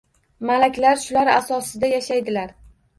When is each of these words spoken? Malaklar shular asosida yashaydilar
Malaklar 0.49 0.97
shular 1.05 1.31
asosida 1.37 1.95
yashaydilar 1.95 2.61